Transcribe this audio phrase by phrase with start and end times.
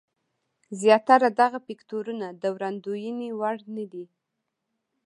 [0.81, 4.05] زیاتره دغه فکټورونه د وړاندوینې وړ نه دي.